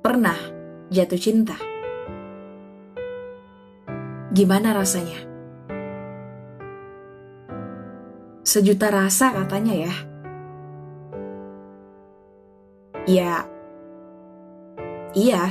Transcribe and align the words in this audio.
pernah 0.00 0.36
jatuh 0.88 1.20
cinta? 1.20 1.56
Gimana 4.32 4.72
rasanya? 4.72 5.20
Sejuta 8.40 8.88
rasa 8.88 9.30
katanya 9.36 9.74
ya. 9.76 9.94
Ya, 13.08 13.48
iya, 15.16 15.50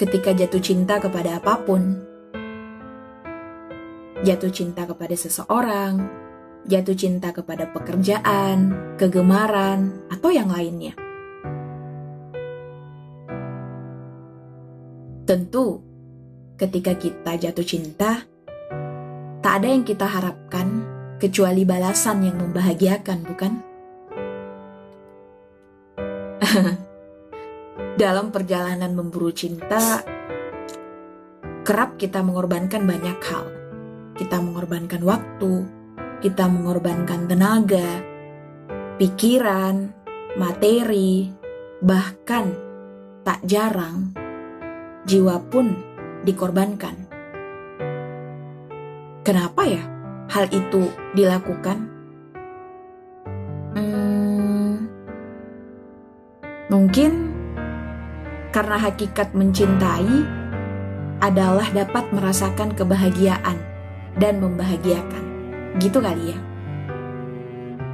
ketika 0.00 0.32
jatuh 0.32 0.62
cinta 0.62 0.96
kepada 1.02 1.40
apa 1.40 1.60
pun. 1.60 1.98
Jatuh 4.22 4.54
cinta 4.54 4.86
kepada 4.86 5.18
seseorang, 5.18 5.98
jatuh 6.70 6.94
cinta 6.94 7.34
kepada 7.34 7.74
pekerjaan, 7.74 8.94
kegemaran, 8.94 10.06
atau 10.14 10.30
yang 10.30 10.46
lainnya. 10.46 10.94
Tentu, 15.32 15.80
ketika 16.60 16.92
kita 16.92 17.40
jatuh 17.40 17.64
cinta, 17.64 18.20
tak 19.40 19.64
ada 19.64 19.72
yang 19.72 19.80
kita 19.80 20.04
harapkan 20.04 20.84
kecuali 21.16 21.64
balasan 21.64 22.20
yang 22.20 22.36
membahagiakan, 22.36 23.18
bukan? 23.24 23.52
Dalam 28.04 28.28
perjalanan 28.28 28.92
memburu 28.92 29.32
cinta, 29.32 30.04
kerap 31.64 31.96
kita 31.96 32.20
mengorbankan 32.20 32.84
banyak 32.84 33.16
hal. 33.24 33.48
Kita 34.12 34.36
mengorbankan 34.36 35.00
waktu, 35.00 35.64
kita 36.20 36.44
mengorbankan 36.44 37.24
tenaga, 37.24 38.04
pikiran, 39.00 39.96
materi, 40.36 41.32
bahkan 41.80 42.52
tak 43.24 43.40
jarang 43.48 44.21
jiwa 45.02 45.42
pun 45.50 45.74
dikorbankan. 46.22 46.94
Kenapa 49.22 49.62
ya 49.66 49.82
hal 50.30 50.50
itu 50.50 50.90
dilakukan? 51.14 51.78
Hmm, 53.72 54.86
mungkin 56.70 57.32
karena 58.52 58.76
hakikat 58.76 59.32
mencintai 59.32 60.42
adalah 61.22 61.70
dapat 61.70 62.10
merasakan 62.10 62.74
kebahagiaan 62.74 63.56
dan 64.18 64.42
membahagiakan. 64.42 65.24
Gitu 65.78 66.02
kali 66.02 66.34
ya. 66.34 66.38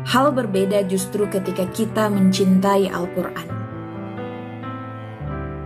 Hal 0.09 0.33
berbeda 0.33 0.89
justru 0.89 1.29
ketika 1.29 1.69
kita 1.69 2.09
mencintai 2.09 2.89
Al-Quran. 2.89 3.49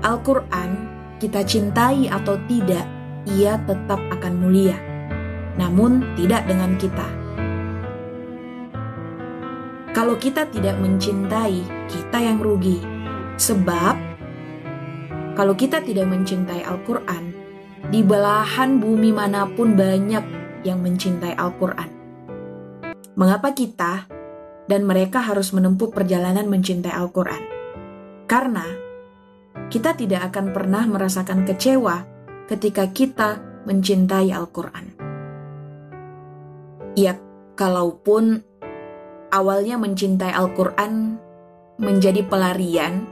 Al-Quran, 0.03 0.71
kita 1.23 1.47
cintai 1.47 2.11
atau 2.11 2.35
tidak, 2.51 2.83
ia 3.31 3.55
tetap 3.63 4.03
akan 4.11 4.43
mulia. 4.43 4.75
Namun, 5.55 6.03
tidak 6.19 6.51
dengan 6.51 6.75
kita. 6.75 7.07
Kalau 9.95 10.19
kita 10.19 10.51
tidak 10.51 10.75
mencintai, 10.83 11.63
kita 11.87 12.19
yang 12.19 12.43
rugi. 12.43 12.83
Sebab, 13.39 13.95
kalau 15.39 15.55
kita 15.55 15.79
tidak 15.87 16.11
mencintai 16.11 16.67
Al-Quran, 16.67 17.31
di 17.87 18.03
belahan 18.03 18.83
bumi 18.83 19.15
mana 19.15 19.47
pun 19.47 19.79
banyak 19.79 20.25
yang 20.67 20.83
mencintai 20.83 21.39
Al-Quran. 21.39 21.87
Mengapa 23.15 23.55
kita 23.55 24.11
dan 24.67 24.83
mereka 24.83 25.23
harus 25.23 25.55
menempuh 25.55 25.95
perjalanan 25.95 26.51
mencintai 26.51 26.91
Al-Quran? 26.91 27.43
Karena 28.27 28.82
kita 29.73 29.97
tidak 29.97 30.29
akan 30.29 30.53
pernah 30.53 30.85
merasakan 30.85 31.49
kecewa 31.49 32.05
ketika 32.45 32.93
kita 32.93 33.41
mencintai 33.65 34.29
Al-Quran. 34.29 34.93
Ya, 36.93 37.17
kalaupun 37.57 38.45
awalnya 39.33 39.81
mencintai 39.81 40.29
Al-Quran 40.29 41.17
menjadi 41.81 42.21
pelarian 42.29 43.09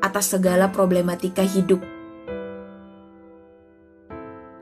atas 0.00 0.32
segala 0.32 0.72
problematika 0.72 1.44
hidup. 1.44 1.84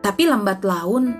Tapi 0.03 0.22
lambat 0.26 0.66
laun, 0.66 1.15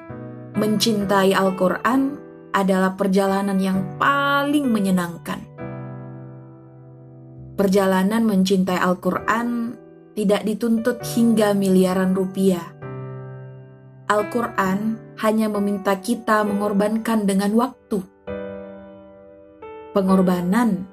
mencintai 0.59 1.39
Al-Quran 1.39 2.19
adalah 2.51 2.99
perjalanan 2.99 3.63
yang 3.63 3.95
paling 3.95 4.67
menyenangkan. 4.75 5.39
Perjalanan 7.55 8.27
mencintai 8.27 8.83
Al-Quran 8.83 9.86
tidak 10.17 10.49
dituntut 10.49 11.05
hingga 11.13 11.53
miliaran 11.53 12.17
rupiah. 12.17 12.65
Al-Quran 14.09 14.97
hanya 15.21 15.53
meminta 15.53 16.01
kita 16.01 16.41
mengorbankan 16.41 17.29
dengan 17.29 17.53
waktu. 17.53 18.01
Pengorbanan 19.93 20.89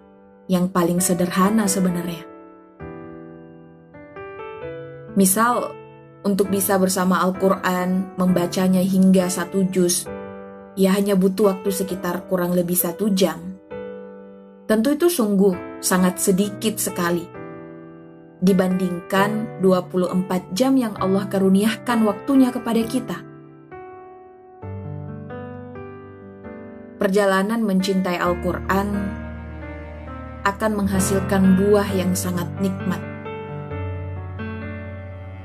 yang 0.52 0.68
paling 0.68 1.00
sederhana 1.00 1.72
sebenarnya. 1.72 2.28
Misal, 5.16 5.72
untuk 6.28 6.52
bisa 6.52 6.76
bersama 6.76 7.24
Al-Quran, 7.24 8.18
membacanya 8.20 8.84
hingga 8.84 9.32
satu 9.32 9.64
juz, 9.72 10.04
ia 10.76 10.92
hanya 10.92 11.16
butuh 11.16 11.54
waktu 11.54 11.70
sekitar 11.72 12.28
kurang 12.28 12.58
lebih 12.58 12.76
satu 12.76 13.08
jam. 13.14 13.40
Tentu 14.68 15.00
itu 15.00 15.08
sungguh 15.08 15.80
sangat 15.80 16.18
sedikit 16.20 16.76
sekali. 16.82 17.33
Dibandingkan 18.44 19.64
24 19.64 20.52
jam 20.52 20.76
yang 20.76 20.92
Allah 21.00 21.32
karuniakan 21.32 22.04
waktunya 22.04 22.52
kepada 22.52 22.84
kita. 22.84 23.18
Perjalanan 27.00 27.64
mencintai 27.64 28.20
Al-Quran 28.20 28.88
akan 30.44 30.72
menghasilkan 30.76 31.56
buah 31.56 31.88
yang 31.96 32.12
sangat 32.20 32.52
nikmat. 32.60 33.00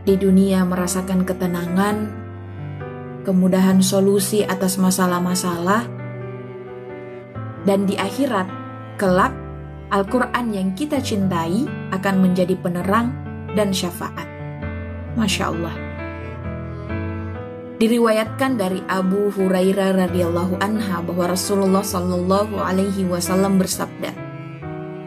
Di 0.03 0.19
dunia 0.19 0.67
merasakan 0.67 1.23
ketenangan, 1.23 1.97
kemudahan 3.23 3.79
solusi 3.79 4.43
atas 4.43 4.75
masalah-masalah, 4.75 5.87
dan 7.63 7.87
di 7.87 7.95
akhirat, 7.95 8.51
kelak 8.99 9.48
Al-Quran 9.89 10.53
yang 10.53 10.69
kita 10.77 11.01
cintai 11.01 11.65
akan 11.97 12.15
menjadi 12.21 12.53
penerang 12.61 13.09
dan 13.57 13.73
syafaat. 13.73 14.29
Masya 15.17 15.45
Allah. 15.49 15.77
Diriwayatkan 17.81 18.61
dari 18.61 18.85
Abu 18.85 19.33
Hurairah 19.33 19.97
radhiyallahu 20.09 20.61
anha 20.61 21.01
bahwa 21.01 21.33
Rasulullah 21.33 21.81
Shallallahu 21.81 22.61
alaihi 22.61 23.09
wasallam 23.09 23.57
bersabda, 23.57 24.13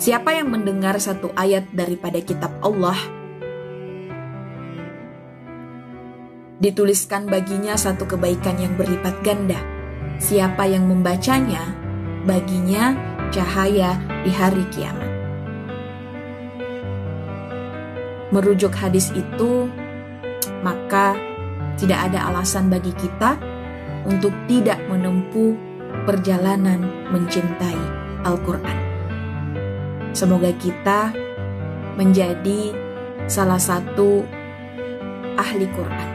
Siapa 0.01 0.33
yang 0.33 0.49
mendengar 0.49 0.97
satu 0.97 1.29
ayat 1.37 1.69
daripada 1.77 2.17
kitab 2.17 2.49
Allah, 2.65 2.97
dituliskan 6.57 7.29
baginya 7.29 7.77
satu 7.77 8.09
kebaikan 8.09 8.57
yang 8.57 8.73
berlipat 8.73 9.21
ganda. 9.21 9.61
Siapa 10.17 10.65
yang 10.65 10.89
membacanya, 10.89 11.61
baginya 12.25 13.10
cahaya 13.31 13.97
di 14.21 14.31
hari 14.31 14.67
kiamat. 14.69 15.09
Merujuk 18.31 18.71
hadis 18.75 19.11
itu, 19.11 19.67
maka 20.63 21.15
tidak 21.75 22.11
ada 22.11 22.31
alasan 22.31 22.71
bagi 22.71 22.93
kita 22.95 23.35
untuk 24.07 24.31
tidak 24.47 24.79
menempuh 24.87 25.55
perjalanan 26.07 27.09
mencintai 27.11 27.81
Al-Quran. 28.23 28.77
Semoga 30.11 30.51
kita 30.59 31.11
menjadi 31.95 32.75
salah 33.27 33.59
satu 33.59 34.23
ahli 35.39 35.67
Quran 35.71 36.09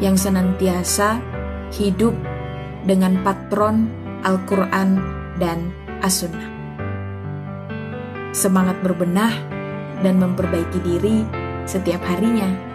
yang 0.00 0.16
senantiasa 0.16 1.20
hidup 1.76 2.16
dengan 2.88 3.20
patron 3.20 3.88
Al-Quran 4.24 5.00
dan 5.36 5.72
As-Sunnah. 6.00 6.48
Semangat 8.32 8.80
berbenah 8.80 9.32
dan 10.00 10.16
memperbaiki 10.16 10.80
diri 10.80 11.24
setiap 11.68 12.00
harinya 12.08 12.69